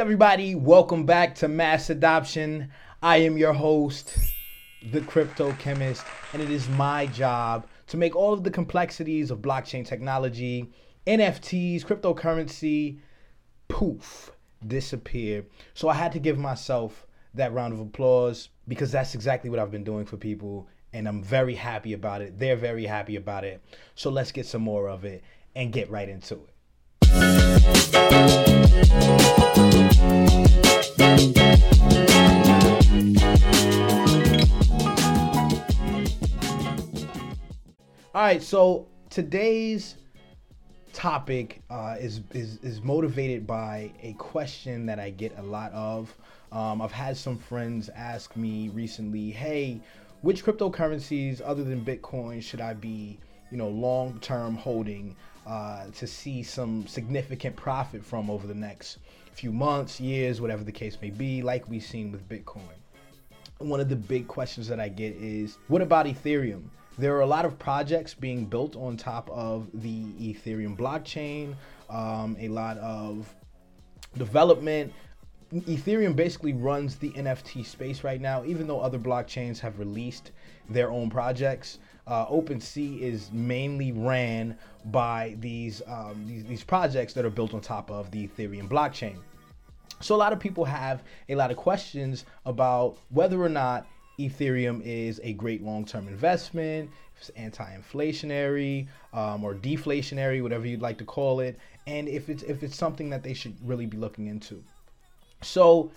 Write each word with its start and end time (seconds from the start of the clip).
everybody. 0.00 0.54
Welcome 0.54 1.04
back 1.04 1.34
to 1.36 1.46
Mass 1.46 1.90
Adoption. 1.90 2.72
I 3.02 3.18
am 3.18 3.36
your 3.36 3.52
host, 3.52 4.16
the 4.92 5.02
KryptoKhemist, 5.02 6.06
and 6.32 6.40
it 6.40 6.50
is 6.50 6.66
my 6.70 7.04
job 7.04 7.66
to 7.88 7.98
make 7.98 8.16
all 8.16 8.32
of 8.32 8.42
the 8.42 8.50
complexities 8.50 9.30
of 9.30 9.40
blockchain 9.40 9.84
technology, 9.84 10.72
NFTs, 11.06 11.84
cryptocurrency, 11.84 13.00
poof, 13.68 14.32
disappear. 14.66 15.44
So 15.74 15.90
I 15.90 15.94
had 15.94 16.12
to 16.12 16.18
give 16.18 16.38
myself 16.38 17.06
that 17.34 17.52
round 17.52 17.74
of 17.74 17.80
applause 17.80 18.48
because 18.68 18.90
that's 18.90 19.14
exactly 19.14 19.50
what 19.50 19.58
I've 19.58 19.70
been 19.70 19.84
doing 19.84 20.06
for 20.06 20.16
people, 20.16 20.66
and 20.94 21.06
I'm 21.06 21.22
very 21.22 21.54
happy 21.54 21.92
about 21.92 22.22
it. 22.22 22.38
They're 22.38 22.56
very 22.56 22.86
happy 22.86 23.16
about 23.16 23.44
it. 23.44 23.62
So 23.96 24.08
let's 24.08 24.32
get 24.32 24.46
some 24.46 24.62
more 24.62 24.88
of 24.88 25.04
it 25.04 25.22
and 25.54 25.74
get 25.74 25.90
right 25.90 26.08
into 26.08 26.36
it. 26.36 27.39
Right, 38.30 38.42
so 38.44 38.86
today's 39.08 39.96
topic 40.92 41.62
uh, 41.68 41.96
is, 41.98 42.20
is 42.30 42.58
is 42.62 42.80
motivated 42.80 43.44
by 43.44 43.90
a 44.04 44.12
question 44.12 44.86
that 44.86 45.00
I 45.00 45.10
get 45.10 45.36
a 45.36 45.42
lot 45.42 45.72
of. 45.72 46.16
Um, 46.52 46.80
I've 46.80 46.92
had 46.92 47.16
some 47.16 47.36
friends 47.36 47.88
ask 47.88 48.36
me 48.36 48.68
recently, 48.68 49.32
"Hey, 49.32 49.80
which 50.20 50.44
cryptocurrencies 50.44 51.42
other 51.44 51.64
than 51.64 51.84
Bitcoin 51.84 52.40
should 52.40 52.60
I 52.60 52.72
be, 52.72 53.18
you 53.50 53.56
know, 53.56 53.68
long-term 53.68 54.54
holding 54.54 55.16
uh, 55.44 55.86
to 55.96 56.06
see 56.06 56.44
some 56.44 56.86
significant 56.86 57.56
profit 57.56 58.04
from 58.04 58.30
over 58.30 58.46
the 58.46 58.54
next 58.54 58.98
few 59.32 59.50
months, 59.50 59.98
years, 59.98 60.40
whatever 60.40 60.62
the 60.62 60.70
case 60.70 60.96
may 61.02 61.10
be, 61.10 61.42
like 61.42 61.68
we've 61.68 61.82
seen 61.82 62.12
with 62.12 62.28
Bitcoin?" 62.28 62.78
One 63.58 63.80
of 63.80 63.88
the 63.88 63.96
big 63.96 64.28
questions 64.28 64.68
that 64.68 64.78
I 64.78 64.88
get 64.88 65.16
is, 65.16 65.58
"What 65.66 65.82
about 65.82 66.06
Ethereum?" 66.06 66.70
There 67.00 67.16
are 67.16 67.22
a 67.22 67.26
lot 67.26 67.46
of 67.46 67.58
projects 67.58 68.12
being 68.12 68.44
built 68.44 68.76
on 68.76 68.96
top 68.96 69.30
of 69.30 69.68
the 69.72 70.04
Ethereum 70.20 70.76
blockchain, 70.76 71.54
um, 71.88 72.36
a 72.38 72.48
lot 72.48 72.76
of 72.78 73.34
development. 74.18 74.92
Ethereum 75.52 76.14
basically 76.14 76.52
runs 76.52 76.96
the 76.96 77.10
NFT 77.12 77.64
space 77.64 78.04
right 78.04 78.20
now, 78.20 78.44
even 78.44 78.66
though 78.66 78.80
other 78.80 78.98
blockchains 78.98 79.58
have 79.58 79.78
released 79.78 80.32
their 80.68 80.90
own 80.92 81.08
projects. 81.10 81.78
Uh, 82.06 82.26
OpenSea 82.26 83.00
is 83.00 83.32
mainly 83.32 83.92
ran 83.92 84.56
by 84.86 85.36
these, 85.40 85.80
um, 85.86 86.24
these 86.26 86.44
these 86.44 86.62
projects 86.62 87.14
that 87.14 87.24
are 87.24 87.30
built 87.30 87.54
on 87.54 87.60
top 87.60 87.90
of 87.90 88.10
the 88.10 88.28
Ethereum 88.28 88.68
blockchain. 88.68 89.16
So 90.00 90.14
a 90.14 90.16
lot 90.16 90.32
of 90.32 90.38
people 90.38 90.64
have 90.64 91.02
a 91.28 91.34
lot 91.34 91.50
of 91.50 91.56
questions 91.56 92.24
about 92.44 92.98
whether 93.08 93.42
or 93.42 93.48
not 93.48 93.86
Ethereum 94.28 94.82
is 94.84 95.20
a 95.22 95.32
great 95.34 95.62
long-term 95.62 96.08
investment, 96.08 96.90
if 97.14 97.28
it's 97.28 97.30
anti-inflationary 97.30 98.86
um, 99.12 99.44
or 99.44 99.54
deflationary, 99.54 100.42
whatever 100.42 100.66
you'd 100.66 100.82
like 100.82 100.98
to 100.98 101.04
call 101.04 101.40
it, 101.40 101.58
and 101.86 102.08
if 102.08 102.28
it's 102.28 102.42
if 102.42 102.62
it's 102.62 102.76
something 102.76 103.10
that 103.10 103.22
they 103.22 103.34
should 103.34 103.56
really 103.66 103.86
be 103.86 103.96
looking 103.96 104.26
into. 104.26 104.62
So 105.42 105.90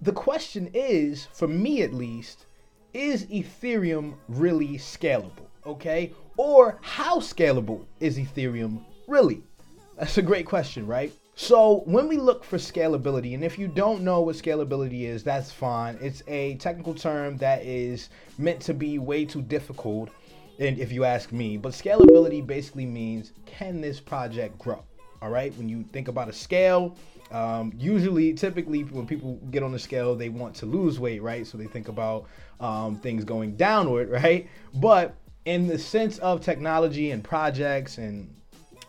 the 0.00 0.12
question 0.12 0.70
is, 0.74 1.26
for 1.32 1.48
me 1.48 1.82
at 1.82 1.92
least, 1.92 2.46
is 2.92 3.26
Ethereum 3.26 4.14
really 4.28 4.78
scalable? 4.78 5.46
Okay, 5.64 6.12
or 6.36 6.78
how 6.82 7.18
scalable 7.18 7.84
is 8.00 8.18
Ethereum 8.18 8.84
really? 9.06 9.42
That's 9.98 10.18
a 10.18 10.22
great 10.22 10.46
question, 10.46 10.86
right? 10.86 11.12
So 11.38 11.82
when 11.84 12.08
we 12.08 12.16
look 12.16 12.44
for 12.44 12.56
scalability, 12.56 13.34
and 13.34 13.44
if 13.44 13.58
you 13.58 13.68
don't 13.68 14.00
know 14.00 14.22
what 14.22 14.36
scalability 14.36 15.02
is, 15.02 15.22
that's 15.22 15.52
fine. 15.52 15.98
It's 16.00 16.22
a 16.26 16.54
technical 16.54 16.94
term 16.94 17.36
that 17.36 17.62
is 17.62 18.08
meant 18.38 18.62
to 18.62 18.72
be 18.72 18.98
way 18.98 19.26
too 19.26 19.42
difficult, 19.42 20.08
and 20.58 20.78
if 20.78 20.90
you 20.90 21.04
ask 21.04 21.32
me. 21.32 21.58
But 21.58 21.72
scalability 21.72 22.44
basically 22.44 22.86
means 22.86 23.32
can 23.44 23.82
this 23.82 24.00
project 24.00 24.58
grow? 24.58 24.82
All 25.20 25.28
right. 25.28 25.54
When 25.58 25.68
you 25.68 25.82
think 25.92 26.08
about 26.08 26.30
a 26.30 26.32
scale, 26.32 26.96
um, 27.30 27.70
usually, 27.76 28.32
typically, 28.32 28.84
when 28.84 29.06
people 29.06 29.34
get 29.50 29.62
on 29.62 29.72
the 29.72 29.78
scale, 29.78 30.14
they 30.14 30.30
want 30.30 30.54
to 30.56 30.66
lose 30.66 30.98
weight, 30.98 31.22
right? 31.22 31.46
So 31.46 31.58
they 31.58 31.66
think 31.66 31.88
about 31.88 32.24
um, 32.60 32.96
things 32.96 33.24
going 33.24 33.56
downward, 33.56 34.08
right? 34.22 34.48
But 34.72 35.14
in 35.44 35.66
the 35.66 35.78
sense 35.78 36.16
of 36.18 36.40
technology 36.40 37.10
and 37.10 37.22
projects 37.22 37.98
and 37.98 38.34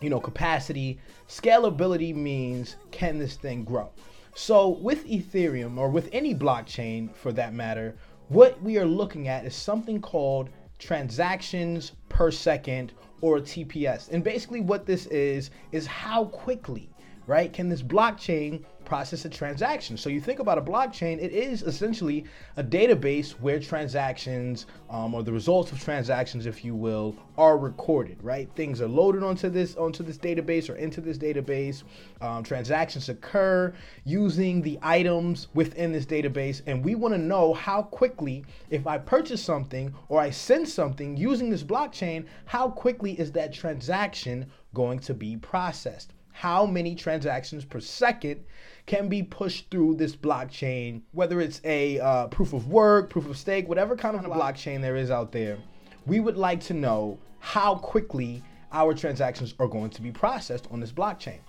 you 0.02 0.10
know, 0.10 0.20
capacity. 0.20 1.00
Scalability 1.28 2.16
means 2.16 2.76
can 2.92 3.18
this 3.18 3.36
thing 3.36 3.64
grow? 3.64 3.90
So 4.36 4.70
with 4.70 5.08
Ethereum 5.08 5.78
or 5.78 5.90
with 5.90 6.10
any 6.12 6.36
blockchain 6.36 7.14
for 7.16 7.32
that 7.34 7.54
matter, 7.54 7.96
what 8.30 8.62
we 8.62 8.78
are 8.78 8.86
looking 8.86 9.28
at 9.28 9.46
is 9.46 9.56
something 9.56 10.00
called 10.00 10.50
transactions 10.80 11.94
per 12.10 12.30
second 12.30 12.94
or 13.22 13.40
TPS. 13.40 14.12
And 14.12 14.24
basically 14.24 14.62
what 14.62 14.86
this 14.86 15.08
is 15.08 15.50
is 15.72 15.88
how 15.88 16.26
quickly, 16.26 16.90
right, 17.28 17.52
can 17.52 17.70
this 17.70 17.84
blockchain 17.84 18.64
process 18.88 19.26
a 19.26 19.30
transaction. 19.30 19.98
So 19.98 20.10
you 20.10 20.22
think 20.22 20.40
about 20.40 20.58
a 20.58 20.62
blockchain, 20.62 21.22
it 21.22 21.34
is 21.34 21.62
essentially 21.62 22.24
a 22.56 22.64
database 22.64 23.32
where 23.32 23.60
transactions 23.60 24.66
um, 24.90 25.14
or 25.14 25.24
the 25.24 25.34
results 25.34 25.74
of 25.74 25.80
transactions, 25.84 26.46
if 26.46 26.64
you 26.64 26.74
will, 26.74 27.14
are 27.38 27.58
recorded. 27.58 28.24
Right, 28.24 28.50
things 28.56 28.82
are 28.82 28.88
loaded 28.88 29.24
onto 29.24 29.50
this 29.50 29.76
onto 29.76 30.04
this 30.04 30.18
database 30.18 30.70
or 30.70 30.76
into 30.76 31.02
this 31.02 31.18
database. 31.18 31.84
Um, 32.22 32.44
transactions 32.44 33.10
occur 33.10 33.74
using 34.06 34.62
the 34.62 34.80
items 34.82 35.50
within 35.54 35.92
this 35.92 36.06
database, 36.06 36.62
and 36.66 36.84
we 36.84 36.96
want 36.96 37.14
to 37.14 37.20
know 37.20 37.54
how 37.54 37.84
quickly, 37.84 38.46
if 38.70 38.88
I 38.88 38.98
purchase 38.98 39.44
something 39.44 39.94
or 40.08 40.22
I 40.22 40.30
send 40.30 40.68
something 40.68 41.18
using 41.18 41.50
this 41.50 41.64
blockchain, 41.64 42.26
how 42.46 42.70
quickly 42.70 43.20
is 43.20 43.34
that 43.34 43.52
transaction 43.52 44.50
going 44.74 45.00
to 45.00 45.14
be 45.14 45.36
processed? 45.36 46.14
How 46.40 46.68
many 46.68 46.94
transactions 46.94 47.66
per 47.66 47.80
second 47.80 48.44
can 48.86 49.10
be 49.10 49.24
pushed 49.24 49.72
through 49.72 49.96
this 49.96 50.16
blockchain, 50.16 51.02
whether 51.12 51.42
it's 51.42 51.60
a 51.64 52.00
uh, 52.00 52.28
proof 52.28 52.54
of 52.54 52.68
work, 52.68 53.10
proof 53.10 53.28
of 53.28 53.36
stake, 53.36 53.68
whatever 53.68 53.96
kind 53.96 54.16
of 54.16 54.24
blockchain 54.24 54.80
there 54.80 54.96
is 54.96 55.10
out 55.10 55.32
there. 55.32 55.58
We 56.06 56.20
would 56.20 56.38
like 56.38 56.62
to 56.66 56.76
know 56.76 57.18
how 57.40 57.74
quickly 57.74 58.44
our 58.72 58.94
transactions 58.94 59.56
are 59.60 59.68
going 59.68 59.90
to 59.90 60.02
be 60.04 60.12
processed 60.12 60.68
on 60.70 60.80
this 60.80 60.92
blockchain. 60.92 61.40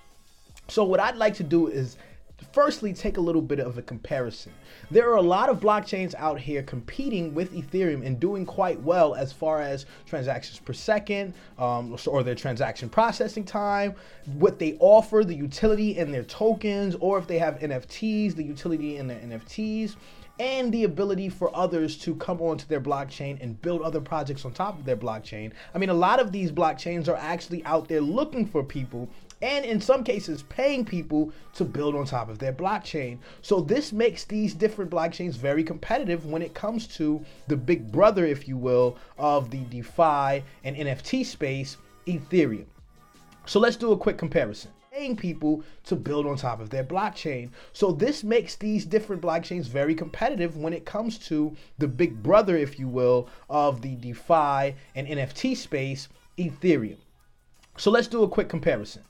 So, 0.69 0.85
what 0.85 1.01
I'd 1.01 1.17
like 1.17 1.35
to 1.35 1.45
do 1.45 1.67
is 1.67 1.99
firstly 2.53 2.93
take 2.93 3.17
a 3.17 3.21
little 3.21 3.43
bit 3.43 3.59
of 3.59 3.79
a 3.79 3.83
comparison. 3.83 4.53
There 4.91 5.11
are 5.11 5.17
a 5.17 5.23
lot 5.23 5.49
of 5.49 5.61
blockchains 5.61 6.15
out 6.15 6.41
here 6.41 6.63
competing 6.63 7.35
with 7.35 7.53
Ethereum 7.53 8.05
and 8.07 8.19
doing 8.19 8.47
quite 8.47 8.81
well 8.81 9.15
as 9.15 9.33
far 9.33 9.61
as 9.61 9.87
transactions 10.07 10.59
per 10.59 10.73
second 10.73 11.35
um, 11.59 11.97
or 12.07 12.23
their 12.23 12.35
transaction 12.35 12.89
processing 12.89 13.45
time, 13.45 13.95
what 14.35 14.59
they 14.59 14.77
offer, 14.81 15.25
the 15.25 15.35
utility 15.35 15.99
in 15.99 16.13
their 16.13 16.25
tokens, 16.25 16.95
or 17.01 17.19
if 17.19 17.27
they 17.27 17.39
have 17.39 17.59
NFTs, 17.59 18.35
the 18.35 18.45
utility 18.45 18.97
in 18.97 19.07
their 19.07 19.21
NFTs. 19.21 19.97
And 20.41 20.71
the 20.71 20.85
ability 20.85 21.31
for 21.31 21.55
others 21.57 21.99
to 21.99 22.15
come 22.15 22.41
onto 22.41 22.65
their 22.67 22.81
blockchain 22.81 23.43
and 23.43 23.61
build 23.61 23.83
other 23.83 24.01
projects 24.01 24.45
on 24.45 24.53
top 24.53 24.79
of 24.79 24.85
their 24.85 24.97
blockchain. 24.97 25.51
I 25.75 25.79
mean, 25.79 25.91
a 25.91 25.95
lot 25.95 26.21
of 26.21 26.31
these 26.31 26.53
blockchains 26.53 27.09
are 27.09 27.17
actually 27.17 27.65
out 27.65 27.89
there 27.89 28.01
looking 28.01 28.47
for 28.47 28.63
people 28.63 29.09
and 29.41 29.65
in 29.65 29.81
some 29.81 30.05
cases 30.05 30.43
paying 30.49 30.85
people 30.85 31.33
to 31.55 31.65
build 31.65 31.95
on 31.95 32.05
top 32.05 32.29
of 32.29 32.39
their 32.39 32.53
blockchain. 32.53 33.19
So 33.43 33.61
this 33.61 33.93
makes 33.93 34.25
these 34.25 34.55
different 34.55 34.91
blockchains 34.91 35.35
very 35.35 35.63
competitive 35.63 36.27
when 36.27 36.43
it 36.43 36.55
comes 36.55 36.87
to 36.97 37.25
the 37.47 37.57
big 37.57 37.91
brother, 37.93 38.25
if 38.25 38.49
you 38.49 38.57
will, 38.57 38.97
of 39.19 39.51
the 39.51 39.61
DeFi 39.65 40.45
and 40.65 40.77
NFT 40.77 41.25
space, 41.25 41.77
Ethereum. 42.07 42.67
So 43.47 43.61
let's 43.61 43.77
do 43.77 43.93
a 43.93 43.97
quick 43.97 44.19
comparison 44.19 44.73
paying 44.99 45.17
people 45.17 45.63
to 45.85 45.95
build 45.95 46.27
on 46.27 46.37
top 46.37 46.61
of 46.61 46.71
their 46.71 46.83
blockchain. 46.83 47.51
So 47.73 47.93
this 47.93 48.25
makes 48.25 48.57
these 48.57 48.85
different 48.85 49.23
blockchains 49.23 49.67
very 49.67 49.95
competitive 49.95 50.57
when 50.57 50.73
it 50.73 50.85
comes 50.85 51.19
to 51.29 51.55
the 51.79 51.87
big 51.87 52.21
brother, 52.21 52.57
if 52.57 52.81
you 52.81 52.89
will, 52.89 53.29
of 53.49 53.81
the 53.81 53.95
DeFi 53.95 54.75
and 54.97 55.07
NFT 55.07 55.57
space, 55.57 56.09
Ethereum. 56.37 56.97
So 57.77 57.93
let's 57.93 58.09
do 58.09 58.25
a 58.25 58.29
quick 58.29 58.49
comparison. 58.49 59.05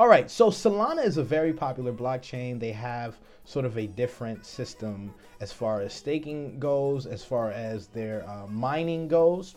All 0.00 0.08
right, 0.08 0.30
so 0.30 0.48
Solana 0.48 1.04
is 1.04 1.18
a 1.18 1.22
very 1.22 1.52
popular 1.52 1.92
blockchain. 1.92 2.58
They 2.58 2.72
have 2.72 3.18
sort 3.44 3.66
of 3.66 3.76
a 3.76 3.86
different 3.86 4.46
system 4.46 5.12
as 5.42 5.52
far 5.52 5.82
as 5.82 5.92
staking 5.92 6.58
goes, 6.58 7.04
as 7.04 7.22
far 7.22 7.50
as 7.50 7.88
their 7.88 8.26
uh, 8.26 8.46
mining 8.46 9.08
goes, 9.08 9.56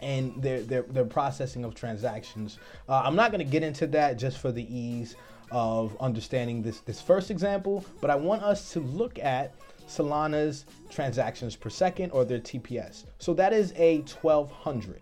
and 0.00 0.34
their, 0.42 0.60
their, 0.60 0.82
their 0.82 1.06
processing 1.06 1.64
of 1.64 1.74
transactions. 1.74 2.58
Uh, 2.86 3.00
I'm 3.02 3.16
not 3.16 3.32
going 3.32 3.42
to 3.42 3.50
get 3.50 3.62
into 3.62 3.86
that 3.86 4.18
just 4.18 4.36
for 4.36 4.52
the 4.52 4.62
ease 4.70 5.16
of 5.50 5.96
understanding 6.00 6.60
this, 6.60 6.80
this 6.80 7.00
first 7.00 7.30
example, 7.30 7.82
but 8.02 8.10
I 8.10 8.14
want 8.14 8.42
us 8.42 8.74
to 8.74 8.80
look 8.80 9.18
at 9.20 9.54
Solana's 9.88 10.66
transactions 10.90 11.56
per 11.56 11.70
second 11.70 12.10
or 12.10 12.26
their 12.26 12.40
TPS. 12.40 13.04
So 13.20 13.32
that 13.32 13.54
is 13.54 13.72
a 13.76 14.00
1200. 14.00 15.00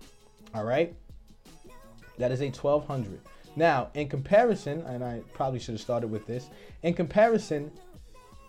All 0.55 0.63
right. 0.63 0.95
That 2.19 2.31
is 2.31 2.41
a 2.41 2.51
1200. 2.51 3.19
Now, 3.57 3.91
in 3.95 4.09
comparison, 4.09 4.83
and 4.83 5.05
I 5.05 5.21
probably 5.33 5.59
should 5.59 5.75
have 5.75 5.81
started 5.81 6.11
with 6.11 6.27
this, 6.27 6.51
in 6.83 6.95
comparison, 6.95 7.71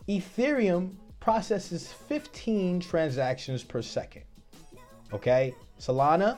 Ethereum 0.07 0.95
processes 1.19 1.91
15 2.07 2.79
transactions 2.79 3.63
per 3.63 3.81
second. 3.81 4.23
Okay, 5.13 5.53
Solana 5.79 6.37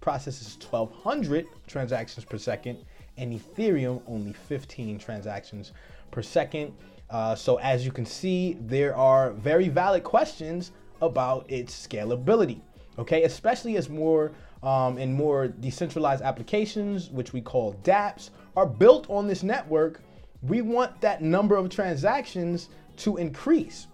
processes 0.00 0.56
1200 0.60 1.46
transactions 1.66 2.24
per 2.24 2.38
second, 2.38 2.78
and 3.16 3.32
Ethereum 3.32 4.02
only 4.06 4.32
15 4.32 4.98
transactions 4.98 5.72
per 6.10 6.22
second. 6.22 6.74
Uh, 7.10 7.34
so, 7.34 7.56
as 7.56 7.84
you 7.84 7.92
can 7.92 8.06
see, 8.06 8.56
there 8.60 8.96
are 8.96 9.32
very 9.32 9.68
valid 9.68 10.04
questions 10.04 10.72
about 11.02 11.44
its 11.50 11.86
scalability. 11.86 12.60
Okay, 12.98 13.24
especially 13.24 13.76
as 13.76 13.88
more 13.88 14.32
um, 14.62 14.98
and 14.98 15.14
more 15.14 15.48
decentralized 15.48 16.22
applications, 16.22 17.10
which 17.10 17.32
we 17.32 17.40
call 17.40 17.74
dApps, 17.82 18.30
are 18.56 18.66
built 18.66 19.08
on 19.08 19.26
this 19.26 19.42
network. 19.42 20.02
We 20.42 20.62
want 20.62 21.00
that 21.00 21.22
number 21.22 21.56
of 21.56 21.70
transactions 21.70 22.68
to 22.98 23.16
increase. 23.16 23.86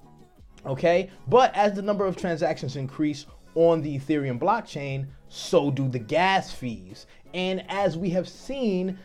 Okay, 0.65 1.11
but 1.29 1.55
as 1.55 1.75
the 1.75 1.83
number 1.83 2.07
of 2.07 2.17
transactions 2.17 2.75
increase 2.75 3.27
on 3.55 3.81
the 3.81 3.99
Ethereum 3.99 4.39
blockchain, 4.39 5.07
so 5.29 5.71
do 5.71 5.89
the 5.89 5.99
gas 5.99 6.53
fees. 6.53 7.07
And 7.35 7.65
as 7.69 7.97
we 7.97 8.11
have 8.11 8.29
seen, 8.29 8.99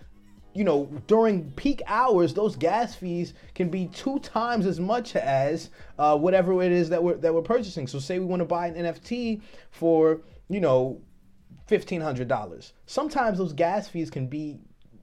you 0.54 0.64
know, 0.64 0.86
during 1.08 1.52
peak 1.52 1.82
hours, 1.86 2.34
those 2.34 2.56
gas 2.56 2.96
fees 2.96 3.34
can 3.54 3.70
be 3.70 3.88
two 3.88 4.20
times 4.20 4.66
as 4.66 4.80
much 4.80 5.16
as 5.16 5.70
uh, 6.00 6.18
whatever 6.18 6.62
it 6.64 6.72
is 6.72 6.90
that 6.90 7.02
we're 7.02 7.16
that 7.18 7.34
we're 7.34 7.42
purchasing. 7.42 7.88
So, 7.88 8.00
say 8.00 8.20
we 8.20 8.26
want 8.26 8.42
to 8.42 8.46
buy 8.46 8.68
an 8.68 8.76
NFT 8.76 9.42
for, 9.70 10.22
you 10.50 10.60
know, 10.60 11.00
fifteen 11.72 12.02
hundred 12.02 12.28
dollars. 12.28 12.74
Sometimes 12.86 13.38
those 13.38 13.54
gas 13.54 13.88
fees 13.88 14.10
can 14.10 14.28
be, 14.28 14.60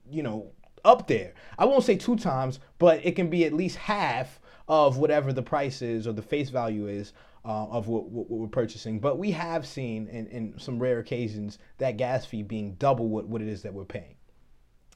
you 0.07 0.21
know, 0.21 0.51
up 0.85 1.07
there. 1.07 1.33
I 1.57 1.65
won't 1.65 1.83
say 1.83 1.95
two 1.95 2.15
times, 2.15 2.59
but 2.77 3.03
it 3.03 3.15
can 3.15 3.27
be 3.27 3.43
at 3.45 3.53
least 3.53 3.75
half 3.75 4.39
of 4.67 4.99
whatever 4.99 5.33
the 5.33 5.41
price 5.41 5.81
is 5.81 6.05
or 6.05 6.11
the 6.11 6.21
face 6.21 6.51
value 6.51 6.85
is 6.85 7.13
uh, 7.43 7.65
of 7.69 7.87
what, 7.87 8.05
what, 8.11 8.29
we're 8.29 8.45
purchasing. 8.45 8.99
But 8.99 9.17
we 9.17 9.31
have 9.31 9.65
seen 9.65 10.07
in, 10.09 10.27
in 10.27 10.59
some 10.59 10.77
rare 10.77 10.99
occasions 10.99 11.57
that 11.79 11.97
gas 11.97 12.27
fee 12.27 12.43
being 12.43 12.75
double 12.75 13.07
what, 13.07 13.25
what 13.27 13.41
it 13.41 13.47
is 13.47 13.63
that 13.63 13.73
we're 13.73 13.83
paying. 13.83 14.13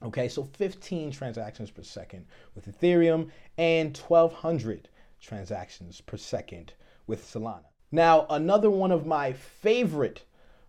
Okay, 0.03 0.27
so 0.27 0.43
15 0.43 1.09
transactions 1.09 1.71
per 1.71 1.81
second 1.81 2.27
with 2.53 2.67
Ethereum 2.67 3.31
and 3.57 3.97
1200 3.97 4.89
transactions 5.19 6.01
per 6.01 6.17
second 6.17 6.73
with 7.07 7.25
Solana. 7.25 7.65
Now, 7.91 8.27
another 8.29 8.69
one 8.69 8.91
of 8.91 9.07
my 9.07 9.33
favorite 9.33 10.23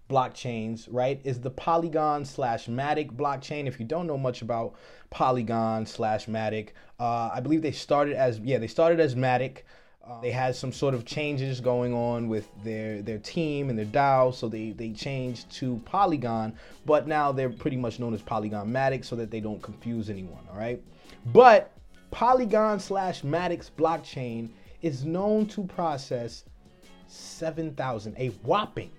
blockchains, 0.09 0.87
right, 0.91 1.21
is 1.25 1.41
the 1.41 1.51
Polygon 1.51 2.25
slash 2.25 2.67
Matic 2.67 3.13
blockchain. 3.13 3.67
If 3.67 3.81
you 3.81 3.87
don't 3.87 4.07
know 4.07 4.19
much 4.19 4.43
about 4.43 4.75
Polygon 5.11 5.87
slash 5.87 6.27
Matic, 6.27 6.71
uh, 7.01 7.31
I 7.33 7.41
believe 7.41 7.63
they 7.63 7.73
started 7.73 8.15
as, 8.15 8.39
yeah, 8.41 8.59
they 8.59 8.67
started 8.67 9.01
as 9.01 9.15
Matic. 9.15 9.63
Uh, 10.07 10.21
they 10.21 10.31
had 10.31 10.55
some 10.55 10.71
sort 10.71 10.93
of 10.93 11.07
changes 11.07 11.61
going 11.63 11.95
on 11.95 12.29
with 12.29 12.47
their 12.63 13.01
their 13.01 13.17
team 13.17 13.71
and 13.71 13.79
their 13.79 13.87
DAO, 13.87 14.35
so 14.35 14.51
they 14.51 14.73
they 14.73 14.91
changed 14.91 15.51
to 15.51 15.81
Polygon, 15.87 16.55
but 16.85 17.09
now 17.09 17.33
they're 17.33 17.49
pretty 17.49 17.79
much 17.79 17.99
known 17.99 18.13
as 18.13 18.21
Polygon 18.21 18.71
Matic, 18.71 19.03
so 19.03 19.17
that 19.17 19.31
they 19.31 19.41
don't 19.41 19.63
confuse 19.63 20.11
anyone. 20.11 20.47
All 20.53 20.59
right, 20.59 20.83
but 21.33 21.73
Polygon 22.11 22.79
slash 22.81 23.23
Matic's 23.23 23.71
blockchain 23.71 24.51
is 24.83 25.07
known 25.07 25.47
to 25.47 25.65
process 25.65 26.45
7,000, 27.09 28.15
a 28.19 28.29
whopping 28.45 28.91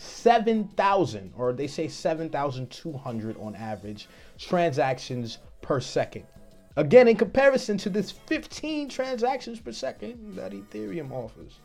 7,000, 0.00 1.32
or 1.36 1.52
they 1.52 1.66
say 1.66 1.86
7,200 1.86 3.36
on 3.38 3.54
average 3.54 4.08
transactions 4.38 5.38
per 5.60 5.78
second. 5.78 6.24
Again, 6.76 7.06
in 7.08 7.16
comparison 7.16 7.76
to 7.78 7.90
this 7.90 8.10
15 8.10 8.88
transactions 8.88 9.60
per 9.60 9.72
second 9.72 10.36
that 10.36 10.52
Ethereum 10.52 11.12
offers. 11.12 11.58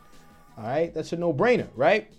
All 0.58 0.64
right, 0.64 0.92
that's 0.92 1.12
a 1.12 1.16
no 1.16 1.32
brainer, 1.32 1.68
right? 1.76 2.10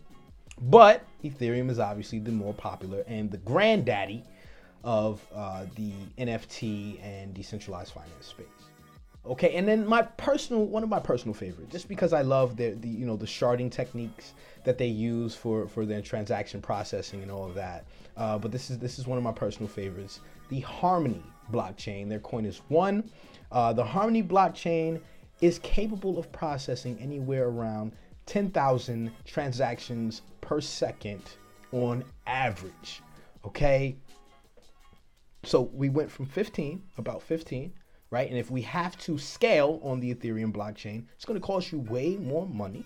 But 0.60 1.06
Ethereum 1.24 1.70
is 1.70 1.78
obviously 1.78 2.18
the 2.20 2.32
more 2.32 2.54
popular 2.54 3.04
and 3.08 3.30
the 3.30 3.38
granddaddy 3.38 4.24
of 4.84 5.22
uh, 5.36 5.66
the 5.76 5.92
NFT 6.18 7.04
and 7.04 7.34
decentralized 7.34 7.94
finance 7.94 8.26
space. 8.26 8.67
Okay, 9.28 9.56
and 9.56 9.68
then 9.68 9.86
my 9.86 10.04
personal 10.04 10.66
one 10.66 10.84
of 10.84 10.90
my 10.90 11.00
personal 11.00 11.34
favorites, 11.34 11.72
just 11.72 11.88
because 11.88 12.14
I 12.14 12.22
love 12.22 12.56
the, 12.56 12.72
the 12.72 12.88
you 12.88 13.06
know 13.06 13.18
the 13.18 13.26
sharding 13.26 13.72
techniques 13.72 14.34
that 14.64 14.78
they 14.78 14.88
use 14.88 15.36
for 15.36 15.68
for 15.68 15.86
their 15.86 16.02
transaction 16.02 16.62
processing 16.62 17.22
and 17.22 17.32
all 17.32 17.46
of 17.46 17.56
that. 17.56 17.86
Uh, 18.16 18.38
but 18.38 18.52
this 18.52 18.70
is 18.70 18.80
this 18.80 19.00
is 19.00 19.08
one 19.08 19.18
of 19.18 19.24
my 19.24 19.32
personal 19.32 19.68
favorites, 19.68 20.22
the 20.50 20.62
Harmony 20.62 21.24
blockchain. 21.52 22.10
Their 22.10 22.20
coin 22.20 22.46
is 22.46 22.62
one. 22.70 23.10
Uh, 23.52 23.74
the 23.74 23.84
Harmony 23.84 24.24
blockchain 24.24 25.02
is 25.42 25.60
capable 25.60 26.18
of 26.18 26.32
processing 26.32 26.98
anywhere 27.00 27.48
around 27.48 27.92
10,000 28.26 29.12
transactions 29.26 30.22
per 30.42 30.60
second 30.62 31.22
on 31.72 32.04
average. 32.26 33.02
Okay. 33.46 33.96
So 35.44 35.62
we 35.74 35.90
went 35.90 36.12
from 36.12 36.26
15, 36.26 36.84
about 36.98 37.22
15, 37.22 37.72
right? 38.10 38.30
And 38.30 38.38
if 38.38 38.50
we 38.50 38.62
have 38.64 38.98
to 39.00 39.18
scale 39.18 39.80
on 39.84 40.00
the 40.00 40.14
Ethereum 40.14 40.54
blockchain, 40.54 41.06
it's 41.16 41.26
going 41.26 41.40
to 41.40 41.46
cost 41.46 41.72
you 41.72 41.80
way 41.80 42.18
more 42.18 42.48
money. 42.48 42.86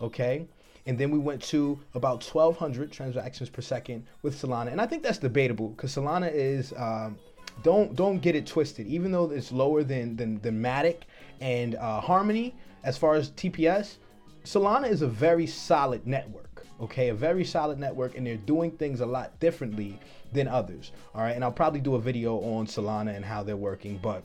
Okay. 0.00 0.46
And 0.86 0.96
then 0.96 1.10
we 1.10 1.18
went 1.18 1.42
to 1.44 1.78
about 1.94 2.24
1,200 2.24 2.92
transactions 2.92 3.50
per 3.50 3.60
second 3.60 4.06
with 4.22 4.40
Solana. 4.40 4.70
And 4.70 4.80
I 4.80 4.86
think 4.86 5.02
that's 5.02 5.18
debatable 5.18 5.68
because 5.70 5.94
Solana 5.94 6.30
is. 6.32 6.72
Um, 6.76 7.18
don't 7.62 7.96
don't 7.96 8.18
get 8.18 8.36
it 8.36 8.46
twisted. 8.46 8.86
Even 8.86 9.10
though 9.10 9.30
it's 9.30 9.50
lower 9.50 9.82
than 9.82 10.16
than, 10.16 10.40
than 10.40 10.60
Matic 10.60 11.02
and 11.40 11.74
uh, 11.76 12.00
Harmony 12.00 12.54
as 12.84 12.96
far 12.96 13.14
as 13.14 13.30
TPS, 13.30 13.96
Solana 14.44 14.88
is 14.88 15.02
a 15.02 15.08
very 15.08 15.46
solid 15.46 16.06
network. 16.06 16.64
Okay, 16.80 17.08
a 17.08 17.14
very 17.14 17.44
solid 17.44 17.78
network, 17.78 18.16
and 18.16 18.26
they're 18.26 18.36
doing 18.36 18.70
things 18.70 19.00
a 19.00 19.06
lot 19.06 19.38
differently 19.40 19.98
than 20.32 20.46
others. 20.46 20.92
All 21.14 21.22
right, 21.22 21.34
and 21.34 21.42
I'll 21.42 21.50
probably 21.50 21.80
do 21.80 21.94
a 21.94 22.00
video 22.00 22.36
on 22.36 22.66
Solana 22.66 23.16
and 23.16 23.24
how 23.24 23.42
they're 23.42 23.56
working, 23.56 23.98
but 24.02 24.22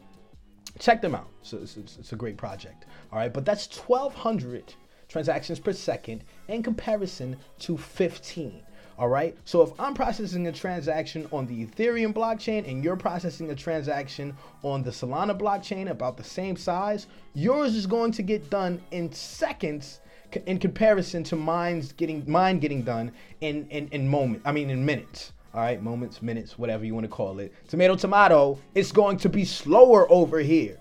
check 0.79 1.01
them 1.01 1.15
out. 1.15 1.27
So 1.41 1.57
it's, 1.57 1.77
it's, 1.77 1.97
it's 1.97 2.13
a 2.13 2.15
great 2.15 2.37
project. 2.37 2.85
All 3.11 3.19
right, 3.19 3.33
but 3.33 3.45
that's 3.45 3.67
1,200 3.77 4.73
transactions 5.07 5.59
per 5.59 5.73
second 5.73 6.23
in 6.47 6.63
comparison 6.63 7.37
to 7.59 7.77
15. 7.77 8.63
All 8.97 9.09
right. 9.09 9.35
So 9.45 9.61
if 9.63 9.71
I'm 9.79 9.93
processing 9.93 10.47
a 10.47 10.51
transaction 10.51 11.27
on 11.31 11.47
the 11.47 11.65
Ethereum 11.65 12.13
blockchain 12.13 12.69
and 12.69 12.83
you're 12.83 12.95
processing 12.95 13.49
a 13.49 13.55
transaction 13.55 14.35
on 14.61 14.83
the 14.83 14.91
Solana 14.91 15.37
blockchain 15.37 15.89
about 15.89 16.17
the 16.17 16.23
same 16.23 16.55
size, 16.55 17.07
yours 17.33 17.75
is 17.75 17.87
going 17.87 18.11
to 18.11 18.21
get 18.21 18.49
done 18.49 18.81
in 18.91 19.11
seconds 19.11 20.01
in 20.45 20.59
comparison 20.59 21.23
to 21.25 21.35
mine's 21.35 21.91
getting 21.91 22.23
mine 22.25 22.59
getting 22.59 22.83
done 22.83 23.11
in 23.41 23.67
in, 23.69 23.87
in 23.89 24.07
moment. 24.07 24.43
I 24.45 24.51
mean 24.51 24.69
in 24.69 24.85
minutes. 24.85 25.33
All 25.53 25.59
right, 25.59 25.81
moments, 25.81 26.21
minutes, 26.21 26.57
whatever 26.57 26.85
you 26.85 26.93
want 26.93 27.03
to 27.03 27.09
call 27.09 27.39
it. 27.39 27.53
Tomato, 27.67 27.95
tomato. 27.95 28.57
It's 28.73 28.93
going 28.93 29.17
to 29.17 29.27
be 29.27 29.43
slower 29.43 30.09
over 30.09 30.39
here. 30.39 30.77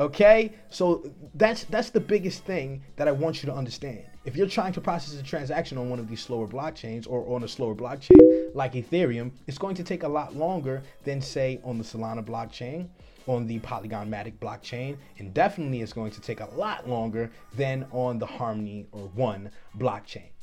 Okay, 0.00 0.52
so 0.70 1.08
that's 1.34 1.64
that's 1.64 1.90
the 1.90 2.00
biggest 2.00 2.44
thing 2.44 2.82
that 2.96 3.06
I 3.06 3.12
want 3.12 3.42
you 3.42 3.50
to 3.50 3.54
understand. 3.54 4.02
If 4.24 4.34
you're 4.34 4.48
trying 4.48 4.72
to 4.72 4.80
process 4.80 5.20
a 5.20 5.22
transaction 5.22 5.76
on 5.78 5.90
one 5.90 5.98
of 5.98 6.08
these 6.08 6.22
slower 6.22 6.48
blockchains 6.48 7.06
or 7.08 7.32
on 7.34 7.44
a 7.44 7.48
slower 7.48 7.74
blockchain 7.74 8.54
like 8.54 8.72
Ethereum, 8.72 9.30
it's 9.46 9.58
going 9.58 9.76
to 9.76 9.84
take 9.84 10.02
a 10.02 10.08
lot 10.08 10.34
longer 10.34 10.82
than 11.04 11.20
say 11.20 11.60
on 11.62 11.76
the 11.78 11.84
Solana 11.84 12.24
blockchain, 12.24 12.88
on 13.26 13.46
the 13.46 13.58
Polygon 13.60 14.10
Matic 14.10 14.38
blockchain, 14.38 14.96
and 15.18 15.32
definitely 15.34 15.82
it's 15.82 15.92
going 15.92 16.10
to 16.12 16.20
take 16.20 16.40
a 16.40 16.48
lot 16.56 16.88
longer 16.88 17.30
than 17.54 17.86
on 17.92 18.18
the 18.18 18.26
Harmony 18.26 18.86
or 18.90 19.08
One 19.08 19.50
blockchain. 19.78 20.33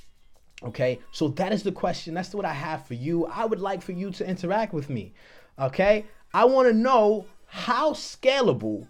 Okay, 0.63 0.99
so 1.11 1.27
that 1.29 1.51
is 1.51 1.63
the 1.63 1.71
question. 1.71 2.13
That's 2.13 2.35
what 2.35 2.45
I 2.45 2.53
have 2.53 2.85
for 2.85 2.93
you. 2.93 3.25
I 3.25 3.45
would 3.45 3.59
like 3.59 3.81
for 3.81 3.93
you 3.93 4.11
to 4.11 4.27
interact 4.27 4.73
with 4.73 4.89
me. 4.89 5.13
Okay, 5.57 6.05
I 6.33 6.45
want 6.45 6.67
to 6.67 6.73
know 6.73 7.25
how 7.47 7.93
scalable 7.93 8.87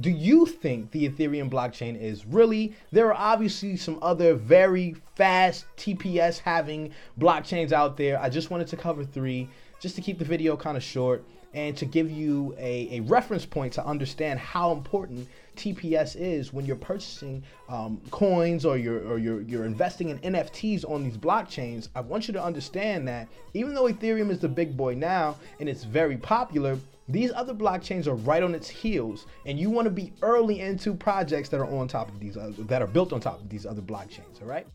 do 0.00 0.10
you 0.10 0.44
think 0.44 0.90
the 0.90 1.08
Ethereum 1.08 1.48
blockchain 1.50 2.00
is 2.00 2.26
really? 2.26 2.74
There 2.90 3.06
are 3.12 3.32
obviously 3.32 3.76
some 3.76 3.98
other 4.02 4.34
very 4.34 4.96
fast 5.14 5.66
TPS 5.76 6.40
having 6.40 6.92
blockchains 7.18 7.72
out 7.72 7.96
there. 7.96 8.20
I 8.20 8.28
just 8.28 8.50
wanted 8.50 8.66
to 8.68 8.76
cover 8.76 9.04
three 9.04 9.48
just 9.80 9.96
to 9.96 10.02
keep 10.02 10.18
the 10.18 10.24
video 10.24 10.56
kind 10.56 10.76
of 10.76 10.82
short 10.82 11.24
and 11.54 11.76
to 11.76 11.86
give 11.86 12.10
you 12.10 12.54
a, 12.58 12.98
a 12.98 13.00
reference 13.02 13.46
point 13.46 13.72
to 13.74 13.86
understand 13.86 14.38
how 14.38 14.72
important 14.72 15.26
TPS 15.56 16.16
is 16.18 16.52
when 16.52 16.66
you're 16.66 16.76
purchasing 16.76 17.42
um, 17.68 18.00
coins 18.10 18.66
or 18.66 18.76
you're 18.76 19.06
or 19.06 19.18
you're 19.18 19.40
you're 19.42 19.64
investing 19.64 20.08
in 20.08 20.18
NFTs 20.18 20.88
on 20.88 21.04
these 21.04 21.16
blockchains. 21.16 21.88
I 21.94 22.00
want 22.00 22.26
you 22.26 22.34
to 22.34 22.42
understand 22.42 23.06
that 23.08 23.28
even 23.54 23.72
though 23.72 23.84
Ethereum 23.84 24.30
is 24.30 24.40
the 24.40 24.48
big 24.48 24.76
boy 24.76 24.94
now 24.94 25.36
and 25.60 25.68
it's 25.68 25.84
very 25.84 26.16
popular, 26.16 26.76
these 27.08 27.32
other 27.32 27.54
blockchains 27.54 28.06
are 28.06 28.14
right 28.14 28.42
on 28.42 28.54
its 28.54 28.68
heels, 28.68 29.26
and 29.46 29.58
you 29.58 29.70
want 29.70 29.86
to 29.86 29.90
be 29.90 30.12
early 30.22 30.60
into 30.60 30.94
projects 30.94 31.48
that 31.50 31.60
are 31.60 31.66
on 31.66 31.86
top 31.86 32.08
of 32.08 32.18
these, 32.18 32.36
that 32.58 32.82
are 32.82 32.86
built 32.86 33.12
on 33.12 33.20
top 33.20 33.40
of 33.40 33.48
these 33.48 33.66
other 33.66 33.82
blockchains. 33.82 34.40
All 34.40 34.48
right. 34.48 34.66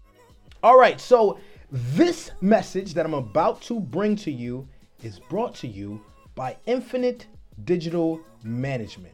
All 0.61 0.77
right. 0.77 0.99
So 1.01 1.39
this 1.71 2.31
message 2.41 2.93
that 2.93 3.05
I'm 3.05 3.15
about 3.15 3.61
to 3.63 3.79
bring 3.79 4.15
to 4.17 4.31
you 4.31 4.67
is 5.03 5.19
brought 5.19 5.55
to 5.55 5.67
you 5.67 6.01
by 6.39 6.55
Infinite 6.67 7.27
Digital 7.65 8.17
Management. 8.43 9.13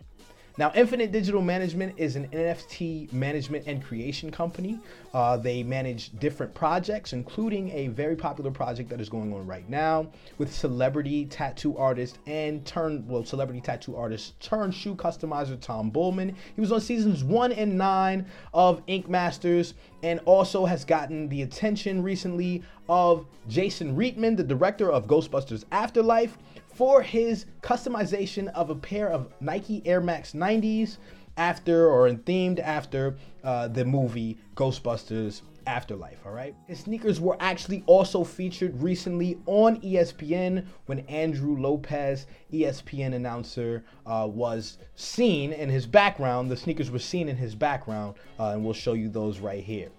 Now, 0.59 0.71
Infinite 0.75 1.11
Digital 1.11 1.41
Management 1.41 1.95
is 1.97 2.15
an 2.15 2.27
NFT 2.27 3.11
management 3.11 3.65
and 3.65 3.83
creation 3.83 4.29
company. 4.29 4.79
Uh, 5.11 5.35
they 5.35 5.63
manage 5.63 6.11
different 6.19 6.53
projects, 6.53 7.13
including 7.13 7.71
a 7.71 7.87
very 7.87 8.15
popular 8.15 8.51
project 8.51 8.89
that 8.89 9.01
is 9.01 9.09
going 9.09 9.33
on 9.33 9.45
right 9.47 9.67
now 9.67 10.05
with 10.37 10.53
celebrity 10.53 11.25
tattoo 11.25 11.75
artist 11.77 12.19
and 12.27 12.63
turn 12.63 13.03
well, 13.07 13.25
celebrity 13.25 13.59
tattoo 13.59 13.95
artist 13.97 14.39
turn 14.39 14.69
shoe 14.69 14.93
customizer 14.93 15.59
Thom 15.59 15.91
Bulman. 15.91 16.35
He 16.53 16.61
was 16.61 16.71
on 16.71 16.79
seasons 16.79 17.23
one 17.23 17.51
and 17.51 17.75
nine 17.75 18.27
of 18.53 18.83
Ink 18.85 19.09
Masters 19.09 19.73
and 20.03 20.19
also 20.25 20.63
has 20.63 20.85
gotten 20.85 21.27
the 21.29 21.41
attention 21.41 22.03
recently 22.03 22.61
of 22.87 23.25
Jason 23.47 23.97
Reitman, 23.97 24.37
the 24.37 24.43
director 24.43 24.91
of 24.91 25.07
Ghostbusters 25.07 25.63
Afterlife 25.71 26.37
for 26.75 27.01
his 27.01 27.45
customization 27.61 28.49
of 28.49 28.69
a 28.69 28.75
pair 28.75 29.09
of 29.09 29.31
Nike 29.39 29.81
Air 29.85 30.01
Max 30.01 30.33
90s 30.33 30.97
after 31.37 31.89
or 31.89 32.09
themed 32.09 32.59
after 32.59 33.15
uh, 33.43 33.69
the 33.69 33.85
movie 33.85 34.37
Ghostbusters 34.55 35.41
Afterlife, 35.67 36.19
all 36.25 36.31
right? 36.31 36.53
His 36.67 36.81
sneakers 36.81 37.19
were 37.19 37.37
actually 37.39 37.83
also 37.87 38.23
featured 38.23 38.79
recently 38.83 39.39
on 39.47 39.81
ESPN 39.81 40.65
when 40.85 40.99
Andrew 41.07 41.57
Lopez, 41.57 42.27
ESPN 42.53 43.15
announcer, 43.15 43.83
uh, 44.05 44.27
was 44.29 44.77
seen 44.95 45.53
in 45.53 45.69
his 45.69 45.87
background. 45.87 46.51
The 46.51 46.57
sneakers 46.57 46.91
were 46.91 46.99
seen 46.99 47.29
in 47.29 47.37
his 47.37 47.55
background, 47.55 48.15
uh, 48.39 48.49
and 48.49 48.63
we'll 48.63 48.73
show 48.73 48.93
you 48.93 49.09
those 49.09 49.39
right 49.39 49.63
here. 49.63 49.89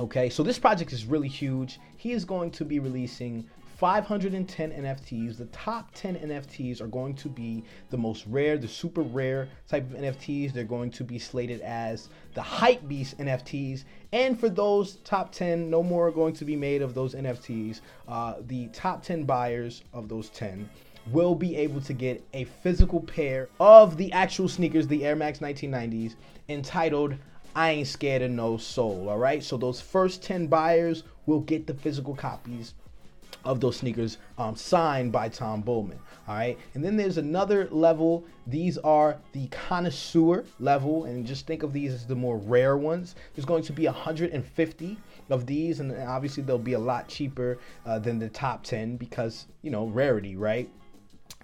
Okay, 0.00 0.30
so 0.30 0.42
this 0.42 0.58
project 0.58 0.92
is 0.92 1.04
really 1.04 1.28
huge. 1.28 1.78
He 1.96 2.12
is 2.12 2.24
going 2.24 2.50
to 2.52 2.64
be 2.64 2.80
releasing 2.80 3.48
510 3.82 4.70
NFTs. 4.70 5.38
The 5.38 5.46
top 5.46 5.90
10 5.94 6.14
NFTs 6.14 6.80
are 6.80 6.86
going 6.86 7.16
to 7.16 7.28
be 7.28 7.64
the 7.90 7.96
most 7.96 8.24
rare, 8.28 8.56
the 8.56 8.68
super 8.68 9.02
rare 9.02 9.48
type 9.66 9.90
of 9.90 9.98
NFTs. 9.98 10.52
They're 10.52 10.62
going 10.62 10.92
to 10.92 11.02
be 11.02 11.18
slated 11.18 11.60
as 11.62 12.08
the 12.34 12.42
hype 12.42 12.86
beast 12.86 13.18
NFTs. 13.18 13.82
And 14.12 14.38
for 14.38 14.48
those 14.48 14.98
top 14.98 15.32
10, 15.32 15.68
no 15.68 15.82
more 15.82 16.06
are 16.06 16.12
going 16.12 16.32
to 16.34 16.44
be 16.44 16.54
made 16.54 16.80
of 16.80 16.94
those 16.94 17.16
NFTs. 17.16 17.80
Uh, 18.06 18.34
the 18.46 18.68
top 18.68 19.02
10 19.02 19.24
buyers 19.24 19.82
of 19.92 20.08
those 20.08 20.28
10 20.28 20.70
will 21.10 21.34
be 21.34 21.56
able 21.56 21.80
to 21.80 21.92
get 21.92 22.24
a 22.34 22.44
physical 22.44 23.00
pair 23.00 23.48
of 23.58 23.96
the 23.96 24.12
actual 24.12 24.46
sneakers, 24.46 24.86
the 24.86 25.04
Air 25.04 25.16
Max 25.16 25.40
1990s, 25.40 26.14
entitled 26.48 27.16
I 27.56 27.72
Ain't 27.72 27.88
Scared 27.88 28.22
of 28.22 28.30
No 28.30 28.58
Soul. 28.58 29.08
All 29.08 29.18
right. 29.18 29.42
So 29.42 29.56
those 29.56 29.80
first 29.80 30.22
10 30.22 30.46
buyers 30.46 31.02
will 31.26 31.40
get 31.40 31.66
the 31.66 31.74
physical 31.74 32.14
copies 32.14 32.74
of 33.44 33.60
those 33.60 33.76
sneakers 33.76 34.18
um, 34.38 34.56
signed 34.56 35.12
by 35.12 35.28
Thom 35.28 35.62
Bulman. 35.62 35.98
All 36.28 36.34
right. 36.34 36.58
And 36.74 36.84
then 36.84 36.96
there's 36.96 37.18
another 37.18 37.68
level. 37.70 38.24
These 38.46 38.78
are 38.78 39.18
the 39.32 39.48
connoisseur 39.48 40.44
level. 40.60 41.04
And 41.04 41.26
just 41.26 41.46
think 41.46 41.62
of 41.62 41.72
these 41.72 41.92
as 41.92 42.06
the 42.06 42.14
more 42.14 42.38
rare 42.38 42.76
ones. 42.76 43.14
There's 43.34 43.44
going 43.44 43.64
to 43.64 43.72
be 43.72 43.86
150 43.86 44.98
of 45.30 45.46
these. 45.46 45.80
And 45.80 45.96
obviously, 46.08 46.42
they'll 46.42 46.58
be 46.58 46.74
a 46.74 46.78
lot 46.78 47.08
cheaper 47.08 47.58
uh, 47.84 47.98
than 47.98 48.18
the 48.18 48.28
top 48.28 48.62
10 48.62 48.96
because, 48.96 49.46
you 49.62 49.70
know, 49.70 49.86
rarity, 49.86 50.36
right? 50.36 50.70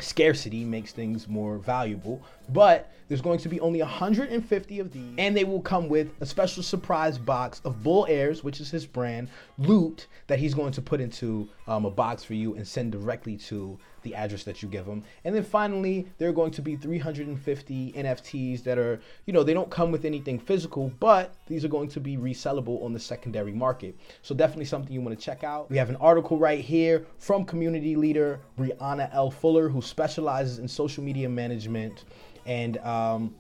Scarcity 0.01 0.65
makes 0.65 0.93
things 0.93 1.29
more 1.29 1.59
valuable 1.59 2.23
but 2.51 2.91
there's 3.09 3.21
going 3.21 3.39
to 3.39 3.49
be 3.49 3.59
only 3.61 3.81
150 3.81 4.81
of 4.81 4.93
these 4.93 5.15
and 5.19 5.37
they 5.37 5.45
will 5.45 5.61
come 5.61 5.89
with 5.89 6.11
a 6.21 6.27
special 6.27 6.63
surprise 6.63 7.19
box 7.19 7.61
of 7.65 7.83
bull 7.83 8.07
airs 8.09 8.45
which 8.45 8.61
is 8.61 8.71
his 8.71 8.87
brand 8.87 9.29
loot 9.59 10.07
that 10.27 10.39
he's 10.39 10.55
going 10.55 10.73
to 10.73 10.83
put 10.83 11.01
into 11.01 11.49
um, 11.67 11.85
a 11.85 11.91
box 11.91 12.23
for 12.23 12.35
you 12.35 12.55
and 12.55 12.67
send 12.67 12.93
directly 12.93 13.37
to 13.37 13.79
the 14.03 14.15
address 14.15 14.45
that 14.45 14.63
you 14.63 14.69
give 14.69 14.87
them. 14.87 15.03
And 15.25 15.35
then 15.35 15.43
finally 15.43 16.07
there 16.19 16.29
are 16.29 16.33
going 16.33 16.51
to 16.53 16.63
be 16.63 16.77
350 16.77 17.93
nfts 17.93 18.63
that 18.65 18.79
are 18.79 19.01
you 19.27 19.33
know 19.33 19.43
they 19.43 19.55
don't 19.55 19.71
come 19.71 19.91
with 19.91 20.05
anything 20.05 20.39
physical 20.39 20.93
but 21.01 21.35
these 21.47 21.65
are 21.65 21.69
going 21.69 21.89
to 21.89 22.01
be 22.01 22.17
resellable 22.17 22.83
on 22.85 22.93
the 22.93 23.01
secondary 23.01 23.53
market. 23.53 23.97
So 24.23 24.35
definitely 24.35 24.67
something 24.67 24.93
you 24.93 25.01
want 25.01 25.19
to 25.19 25.25
check 25.25 25.45
out. 25.45 25.71
We 25.71 25.77
have 25.77 25.91
an 25.91 25.97
article 25.97 26.39
right 26.39 26.65
here 26.65 27.07
from 27.19 27.45
community 27.45 27.97
leader 27.97 28.41
brianna 28.59 29.09
l. 29.13 29.31
Fuller 29.31 29.69
who 29.69 29.83
specializes 29.83 30.59
in 30.59 30.69
social 30.69 31.03
media 31.03 31.29
management 31.29 32.05
and 32.47 32.79
um, 32.79 33.35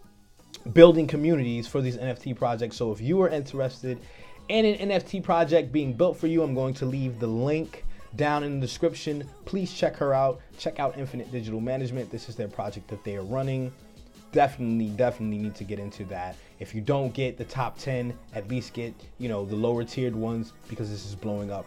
building 0.73 1.07
communities 1.07 1.67
for 1.67 1.81
these 1.81 1.97
NFT 1.97 2.37
projects. 2.37 2.77
So 2.77 2.93
if 2.93 3.00
you 3.00 3.21
are 3.23 3.29
interested 3.29 3.99
in 4.49 4.65
an 4.65 4.91
NFT 4.91 5.23
project 5.23 5.73
being 5.73 5.93
built 5.93 6.17
for 6.17 6.27
you, 6.27 6.43
I'm 6.43 6.55
going 6.55 6.75
to 6.75 6.87
leave 6.87 7.19
the 7.19 7.27
link 7.27 7.85
down 8.17 8.45
in 8.45 8.61
the 8.61 8.67
description. 8.67 9.29
Please 9.45 9.73
check 9.73 9.97
her 9.97 10.15
out. 10.15 10.41
Check 10.59 10.81
out 10.81 10.99
Infinite 10.99 11.31
Digital 11.31 11.61
Management. 11.61 12.11
This 12.11 12.29
is 12.29 12.37
their 12.37 12.49
project 12.49 12.88
that 12.88 13.05
they 13.05 13.17
are 13.17 13.23
running. 13.23 13.73
Definitely, 14.33 14.91
definitely 14.91 15.38
need 15.38 15.55
to 15.55 15.65
get 15.65 15.79
into 15.79 16.05
that. 16.07 16.37
If 16.59 16.75
you 16.75 16.81
don't 16.81 17.15
get 17.15 17.38
the 17.38 17.45
top 17.45 17.79
10, 17.79 18.12
at 18.35 18.49
least 18.49 18.75
get, 18.75 18.93
you 19.19 19.29
know, 19.29 19.45
the 19.45 19.57
lower 19.57 19.85
tiered 19.85 20.15
ones 20.15 20.53
because 20.69 20.91
this 20.91 21.07
is 21.07 21.15
blowing 21.15 21.50
up 21.50 21.67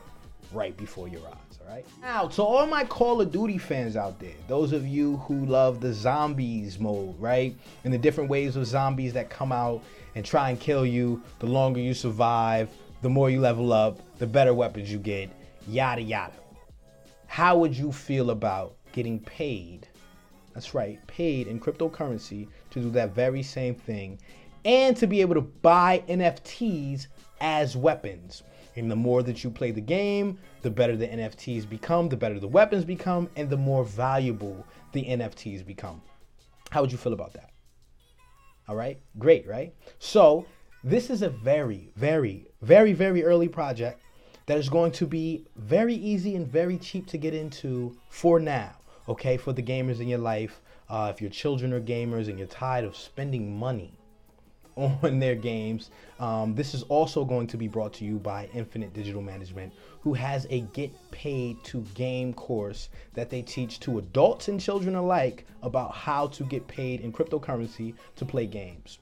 right 0.51 0.75
before 0.77 1.07
your 1.07 1.21
eyes 1.27 1.51
all 1.61 1.73
right? 1.73 1.85
Now, 2.01 2.27
to 2.27 2.41
all 2.41 2.65
my 2.67 2.83
Call 2.83 3.21
of 3.21 3.31
Duty 3.31 3.57
fans 3.57 3.95
out 3.95 4.19
there, 4.19 4.33
those 4.47 4.71
of 4.71 4.87
you 4.87 5.17
who 5.17 5.45
love 5.45 5.81
the 5.81 5.93
zombies 5.93 6.79
mode, 6.79 7.19
right? 7.19 7.55
And 7.83 7.93
the 7.93 7.97
different 7.97 8.29
waves 8.29 8.55
of 8.55 8.65
zombies 8.65 9.13
that 9.13 9.29
come 9.29 9.51
out 9.51 9.83
and 10.15 10.25
try 10.25 10.49
and 10.49 10.59
kill 10.59 10.85
you, 10.85 11.21
the 11.39 11.47
longer 11.47 11.79
you 11.79 11.93
survive, 11.93 12.69
the 13.01 13.09
more 13.09 13.29
you 13.29 13.39
level 13.39 13.73
up, 13.73 13.99
the 14.19 14.27
better 14.27 14.53
weapons 14.53 14.91
you 14.91 14.99
get, 14.99 15.29
yada 15.67 16.01
yada. 16.01 16.33
How 17.27 17.57
would 17.57 17.75
you 17.75 17.91
feel 17.91 18.31
about 18.31 18.75
getting 18.91 19.19
paid? 19.19 19.87
That's 20.53 20.73
right, 20.73 20.99
paid 21.07 21.47
in 21.47 21.59
cryptocurrency 21.59 22.47
to 22.71 22.79
do 22.79 22.89
that 22.91 23.15
very 23.15 23.41
same 23.41 23.75
thing 23.75 24.19
and 24.65 24.95
to 24.97 25.07
be 25.07 25.21
able 25.21 25.35
to 25.35 25.41
buy 25.41 26.03
NFTs 26.07 27.07
as 27.39 27.75
weapons. 27.75 28.43
And 28.75 28.89
the 28.89 28.95
more 28.95 29.23
that 29.23 29.43
you 29.43 29.49
play 29.49 29.71
the 29.71 29.81
game, 29.81 30.37
the 30.61 30.69
better 30.69 30.95
the 30.95 31.07
NFTs 31.07 31.67
become, 31.69 32.09
the 32.09 32.17
better 32.17 32.39
the 32.39 32.47
weapons 32.47 32.85
become, 32.85 33.29
and 33.35 33.49
the 33.49 33.57
more 33.57 33.83
valuable 33.83 34.65
the 34.93 35.03
NFTs 35.03 35.65
become. 35.65 36.01
How 36.69 36.81
would 36.81 36.91
you 36.91 36.97
feel 36.97 37.13
about 37.13 37.33
that? 37.33 37.49
All 38.67 38.75
right, 38.75 38.99
great, 39.17 39.47
right? 39.47 39.73
So, 39.99 40.45
this 40.83 41.09
is 41.09 41.21
a 41.21 41.29
very, 41.29 41.91
very, 41.95 42.47
very, 42.61 42.93
very 42.93 43.23
early 43.23 43.49
project 43.49 44.01
that 44.45 44.57
is 44.57 44.69
going 44.69 44.91
to 44.93 45.05
be 45.05 45.45
very 45.55 45.95
easy 45.95 46.35
and 46.35 46.47
very 46.47 46.77
cheap 46.77 47.07
to 47.07 47.17
get 47.17 47.33
into 47.33 47.95
for 48.09 48.39
now, 48.39 48.71
okay? 49.07 49.37
For 49.37 49.53
the 49.53 49.63
gamers 49.63 49.99
in 49.99 50.07
your 50.07 50.19
life. 50.19 50.61
Uh, 50.89 51.11
if 51.13 51.21
your 51.21 51.29
children 51.29 51.71
are 51.71 51.79
gamers 51.79 52.27
and 52.27 52.37
you're 52.37 52.47
tired 52.47 52.83
of 52.83 52.97
spending 52.97 53.57
money 53.57 53.93
on 54.75 55.19
their 55.19 55.35
games. 55.35 55.91
Um, 56.19 56.55
this 56.55 56.73
is 56.73 56.83
also 56.83 57.25
going 57.25 57.47
to 57.47 57.57
be 57.57 57.67
brought 57.67 57.93
to 57.93 58.05
you 58.05 58.17
by 58.17 58.49
Infinite 58.53 58.93
Digital 58.93 59.21
Management, 59.21 59.73
who 60.01 60.13
has 60.13 60.47
a 60.49 60.61
get 60.73 60.91
paid 61.11 61.63
to 61.65 61.81
game 61.93 62.33
course 62.33 62.89
that 63.13 63.29
they 63.29 63.41
teach 63.41 63.79
to 63.81 63.99
adults 63.99 64.47
and 64.47 64.59
children 64.59 64.95
alike 64.95 65.45
about 65.61 65.93
how 65.93 66.27
to 66.27 66.43
get 66.43 66.67
paid 66.67 67.01
in 67.01 67.11
cryptocurrency 67.11 67.93
to 68.15 68.25
play 68.25 68.45
games. 68.45 68.99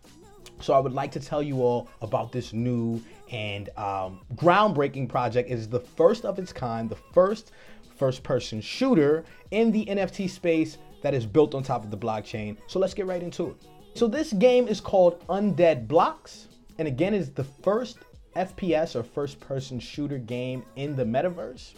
So 0.62 0.74
I 0.74 0.80
would 0.80 0.94
like 0.94 1.12
to 1.14 1.20
tell 1.20 1.42
you 1.42 1.62
all 1.62 1.88
about 2.02 2.32
this 2.32 2.54
new 2.54 3.02
and 3.32 3.70
um, 3.78 4.22
groundbreaking 4.36 5.08
project. 5.08 5.50
It 5.50 5.54
is 5.54 5.68
the 5.70 5.80
first 5.80 6.26
of 6.26 6.38
its 6.40 6.52
kind, 6.52 6.90
the 6.90 6.98
first 7.14 7.52
first-person 7.98 8.62
shooter 8.62 9.26
in 9.52 9.72
the 9.72 9.86
NFT 9.86 10.30
space 10.30 10.78
that 11.02 11.14
is 11.14 11.26
built 11.26 11.54
on 11.54 11.64
top 11.64 11.84
of 11.84 11.92
the 11.92 11.98
blockchain. 11.98 12.56
So 12.68 12.80
let's 12.80 12.94
get 12.94 13.06
right 13.06 13.22
into 13.22 13.50
it. 13.50 13.58
So 13.94 14.08
this 14.08 14.32
game 14.34 14.68
is 14.68 14.80
called 14.80 15.26
Undead 15.28 15.88
Blocks, 15.88 16.48
and 16.78 16.88
again 16.88 17.14
is 17.14 17.32
the 17.32 17.44
first 17.44 17.98
FPS 18.36 18.96
or 18.96 19.04
first 19.04 19.40
person 19.40 19.80
shooter 19.80 20.18
game 20.18 20.64
in 20.78 20.96
the 20.96 21.04
metaverse. 21.04 21.74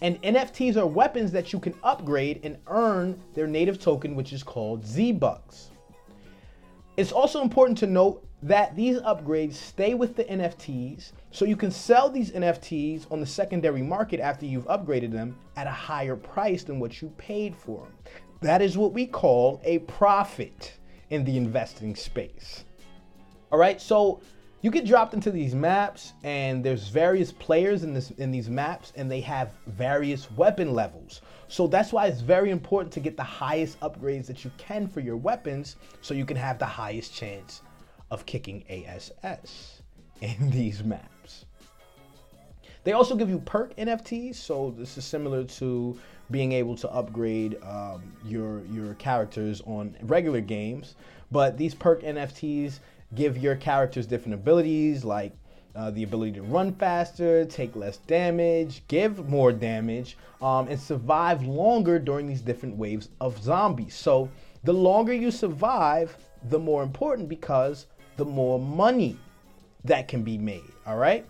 And 0.00 0.20
NFTs 0.22 0.76
are 0.76 0.86
weapons 0.86 1.30
that 1.32 1.52
you 1.52 1.60
can 1.60 1.74
upgrade 1.82 2.40
and 2.42 2.56
earn 2.66 3.20
their 3.34 3.46
native 3.46 3.78
token, 3.78 4.14
which 4.14 4.32
is 4.32 4.42
called 4.42 4.84
Z-Bucks. 4.86 5.71
It's 7.02 7.10
also 7.10 7.42
important 7.42 7.76
to 7.78 7.88
note 7.88 8.24
that 8.44 8.76
these 8.76 8.98
upgrades 8.98 9.54
stay 9.54 9.94
with 9.94 10.14
the 10.14 10.22
NFTs, 10.22 11.10
so 11.32 11.44
you 11.44 11.56
can 11.56 11.72
sell 11.72 12.08
these 12.08 12.30
NFTs 12.30 13.10
on 13.10 13.18
the 13.18 13.26
secondary 13.26 13.82
market 13.82 14.20
after 14.20 14.46
you've 14.46 14.68
upgraded 14.68 15.10
them 15.10 15.36
at 15.56 15.66
a 15.66 15.70
higher 15.70 16.14
price 16.14 16.62
than 16.62 16.78
what 16.78 17.02
you 17.02 17.08
paid 17.18 17.56
for 17.56 17.86
them. 17.86 18.14
That 18.40 18.62
is 18.62 18.78
what 18.78 18.92
we 18.92 19.04
call 19.04 19.60
a 19.64 19.80
profit 19.80 20.74
in 21.10 21.24
the 21.24 21.36
investing 21.36 21.96
space. 21.96 22.66
All 23.50 23.58
right, 23.58 23.80
so 23.80 24.20
you 24.62 24.70
get 24.70 24.86
dropped 24.86 25.12
into 25.12 25.32
these 25.32 25.54
maps 25.56 26.12
and 26.22 26.64
there's 26.64 26.88
various 26.88 27.32
players 27.32 27.82
in 27.82 27.92
this 27.92 28.12
in 28.12 28.30
these 28.30 28.48
maps 28.48 28.92
and 28.94 29.10
they 29.10 29.20
have 29.20 29.52
various 29.66 30.30
weapon 30.30 30.72
levels. 30.72 31.20
So 31.48 31.66
that's 31.66 31.92
why 31.92 32.06
it's 32.06 32.20
very 32.20 32.50
important 32.50 32.92
to 32.94 33.00
get 33.00 33.16
the 33.16 33.24
highest 33.24 33.78
upgrades 33.80 34.26
that 34.26 34.44
you 34.44 34.52
can 34.58 34.86
for 34.86 35.00
your 35.00 35.16
weapons 35.16 35.76
so 36.00 36.14
you 36.14 36.24
can 36.24 36.36
have 36.36 36.60
the 36.60 36.66
highest 36.66 37.12
chance 37.12 37.62
of 38.12 38.24
kicking 38.24 38.64
ASS 38.68 39.82
in 40.20 40.50
these 40.50 40.84
maps. 40.84 41.44
They 42.84 42.92
also 42.92 43.14
give 43.16 43.28
you 43.28 43.38
perk 43.40 43.76
NFTs, 43.76 44.36
so 44.36 44.74
this 44.76 44.96
is 44.96 45.04
similar 45.04 45.44
to 45.44 45.98
being 46.30 46.52
able 46.52 46.76
to 46.76 46.90
upgrade 46.90 47.58
um, 47.62 48.12
your 48.24 48.64
your 48.66 48.94
characters 48.94 49.60
on 49.66 49.96
regular 50.02 50.40
games. 50.40 50.94
But 51.30 51.56
these 51.56 51.74
perk 51.74 52.02
NFTs 52.02 52.80
give 53.14 53.38
your 53.38 53.56
characters 53.56 54.06
different 54.06 54.34
abilities, 54.34 55.04
like 55.04 55.32
uh, 55.74 55.90
the 55.90 56.02
ability 56.02 56.32
to 56.32 56.42
run 56.42 56.72
faster, 56.74 57.44
take 57.44 57.74
less 57.76 57.98
damage, 57.98 58.82
give 58.88 59.28
more 59.28 59.52
damage, 59.52 60.16
um, 60.40 60.68
and 60.68 60.78
survive 60.78 61.42
longer 61.44 61.98
during 61.98 62.26
these 62.26 62.42
different 62.42 62.76
waves 62.76 63.08
of 63.20 63.42
zombies. 63.42 63.94
So 63.94 64.28
the 64.64 64.72
longer 64.72 65.12
you 65.12 65.30
survive, 65.30 66.16
the 66.48 66.58
more 66.58 66.82
important 66.82 67.28
because 67.28 67.86
the 68.16 68.24
more 68.24 68.58
money 68.58 69.16
that 69.84 70.08
can 70.08 70.22
be 70.22 70.38
made. 70.38 70.70
All 70.86 70.96
right. 70.96 71.26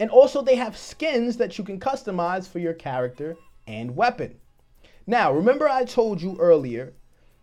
And 0.00 0.10
also, 0.10 0.42
they 0.42 0.56
have 0.56 0.76
skins 0.76 1.36
that 1.36 1.58
you 1.58 1.64
can 1.64 1.78
customize 1.78 2.48
for 2.48 2.58
your 2.58 2.72
character 2.72 3.36
and 3.66 3.94
weapon. 3.94 4.34
Now, 5.06 5.32
remember, 5.32 5.68
I 5.68 5.84
told 5.84 6.20
you 6.20 6.36
earlier 6.40 6.94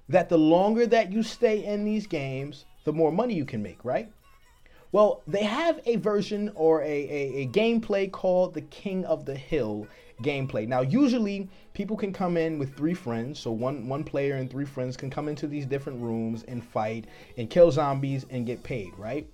that 0.10 0.28
the 0.28 0.38
longer 0.38 0.86
that 0.88 1.12
you 1.12 1.24
stay 1.24 1.64
in 1.64 1.86
these 1.86 2.08
games, 2.08 2.66
the 2.90 2.94
more 2.94 3.12
money 3.12 3.36
you 3.36 3.46
can 3.46 3.62
make, 3.62 3.86
right? 3.86 4.12
Well, 4.92 5.22
they 5.28 5.44
have 5.44 5.80
a 5.86 5.98
version 5.98 6.52
or 6.56 6.82
a, 6.82 6.86
a, 6.86 7.42
a, 7.44 7.48
gameplay 7.50 8.12
called 8.12 8.56
the 8.56 8.62
King 8.62 9.06
of 9.06 9.26
the 9.26 9.36
Hill 9.36 9.86
gameplay. 10.24 10.68
Now, 10.68 10.82
usually 10.82 11.48
people 11.74 11.96
can 11.96 12.12
come 12.12 12.36
in 12.36 12.58
with 12.58 12.76
three 12.76 12.96
friends, 12.96 13.38
so 13.38 13.52
one 13.52 13.88
one 13.88 14.04
player 14.04 14.38
and 14.38 14.50
three 14.50 14.66
friends 14.66 14.98
can 14.98 15.12
come 15.12 15.28
into 15.28 15.46
these 15.46 15.68
different 15.68 16.02
rooms 16.02 16.42
and 16.48 16.64
fight 16.64 17.06
and 17.38 17.48
kill 17.48 17.70
zombies 17.72 18.26
and 18.32 18.48
get 18.48 18.64
paid, 18.64 18.92
right? 18.98 19.28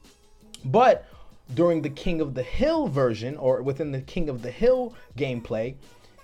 But 0.65 1.05
during 1.53 1.81
the 1.81 1.95
King 2.03 2.19
of 2.19 2.33
the 2.33 2.43
Hill 2.43 2.89
version 2.89 3.37
or 3.37 3.61
within 3.61 3.93
the 3.93 4.01
King 4.01 4.27
of 4.27 4.41
the 4.41 4.51
Hill 4.51 4.93
gameplay, 5.17 5.75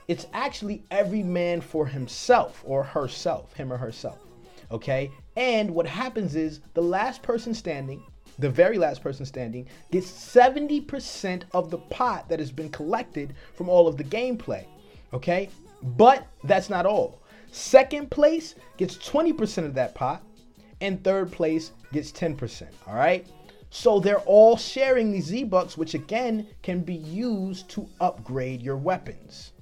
it's 0.09 0.27
actually 0.33 0.83
every 0.91 1.23
man 1.23 1.61
for 1.61 1.87
himself 1.87 2.61
or 2.65 2.83
herself, 2.83 3.53
him 3.53 3.71
or 3.71 3.77
herself. 3.77 4.19
Okay? 4.69 5.11
And 5.41 5.71
what 5.71 5.87
happens 5.87 6.35
is 6.35 6.59
the 6.75 6.83
last 6.83 7.23
person 7.23 7.53
standing 7.53 8.03
the 8.39 8.49
very 8.49 8.77
last 8.77 9.01
person 9.01 9.25
standing, 9.25 9.67
gets 9.91 10.09
70% 10.09 11.43
of 11.53 11.69
the 11.69 11.77
pot 11.77 12.27
that 12.29 12.39
has 12.39 12.51
been 12.51 12.69
collected 12.69 13.35
from 13.53 13.69
all 13.69 13.87
of 13.87 13.97
the 13.97 14.03
gameplay. 14.03 14.65
Okay? 15.13 15.49
But 15.83 16.27
that's 16.43 16.69
not 16.69 16.85
all. 16.85 17.21
Second 17.51 18.09
place 18.09 18.55
gets 18.77 18.97
20% 18.97 19.65
of 19.65 19.73
that 19.75 19.93
pot, 19.95 20.23
and 20.79 21.03
third 21.03 21.31
place 21.31 21.71
gets 21.91 22.11
10%. 22.11 22.67
All 22.87 22.95
right? 22.95 23.27
So 23.69 23.99
they're 23.99 24.19
all 24.19 24.57
sharing 24.57 25.11
these 25.11 25.25
Z 25.25 25.45
Bucks, 25.45 25.77
which 25.77 25.93
again 25.93 26.47
can 26.61 26.81
be 26.81 26.95
used 26.95 27.69
to 27.71 27.87
upgrade 27.99 28.61
your 28.61 28.77
weapons. 28.77 29.53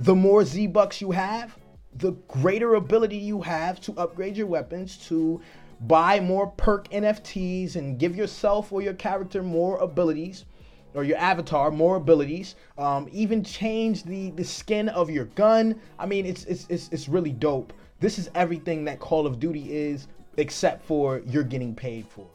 The 0.00 0.14
more 0.14 0.44
Z 0.44 0.66
Bucks 0.68 1.00
you 1.00 1.12
have, 1.12 1.56
the 1.98 2.12
greater 2.28 2.74
ability 2.74 3.16
you 3.16 3.40
have 3.40 3.80
to 3.82 3.92
upgrade 3.96 4.36
your 4.36 4.46
weapons 4.46 4.96
to 5.08 5.40
buy 5.82 6.20
more 6.20 6.48
perk 6.48 6.88
NFTs 6.90 7.76
and 7.76 7.98
give 7.98 8.16
yourself 8.16 8.72
or 8.72 8.82
your 8.82 8.94
character 8.94 9.42
more 9.42 9.78
abilities 9.78 10.44
or 10.94 11.04
your 11.04 11.18
avatar 11.18 11.70
more 11.70 11.96
abilities. 11.96 12.54
Um, 12.78 13.08
even 13.12 13.44
change 13.44 14.02
the 14.04 14.30
the 14.32 14.44
skin 14.44 14.88
of 14.88 15.10
your 15.10 15.26
gun. 15.26 15.80
I 15.98 16.06
mean, 16.06 16.26
it's, 16.26 16.44
it's 16.44 16.66
it's 16.68 16.88
it's 16.90 17.08
really 17.08 17.32
dope. 17.32 17.72
This 18.00 18.18
is 18.18 18.30
everything 18.34 18.84
that 18.84 18.98
Call 18.98 19.26
of 19.26 19.38
Duty 19.38 19.74
is, 19.74 20.08
except 20.36 20.84
for 20.84 21.22
you're 21.26 21.42
getting 21.42 21.74
paid 21.74 22.06
for. 22.06 22.26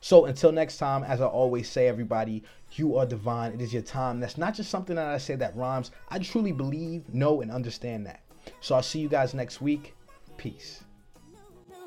So 0.00 0.26
until 0.26 0.52
next 0.52 0.78
time, 0.78 1.02
as 1.04 1.20
I 1.20 1.26
always 1.26 1.68
say, 1.68 1.88
everybody, 1.88 2.44
you 2.72 2.96
are 2.96 3.06
divine. 3.06 3.52
It 3.52 3.60
is 3.60 3.72
your 3.72 3.82
time. 3.82 4.20
That's 4.20 4.38
not 4.38 4.54
just 4.54 4.70
something 4.70 4.96
that 4.96 5.06
I 5.06 5.18
say 5.18 5.34
that 5.36 5.56
rhymes. 5.56 5.90
I 6.08 6.18
truly 6.18 6.52
believe, 6.52 7.12
know, 7.12 7.40
and 7.40 7.50
understand 7.50 8.06
that. 8.06 8.22
So 8.60 8.74
I'll 8.74 8.82
see 8.82 9.00
you 9.00 9.08
guys 9.08 9.34
next 9.34 9.60
week. 9.60 9.94
Peace. 10.36 10.84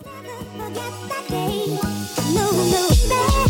No, 0.04 0.22
no, 3.10 3.46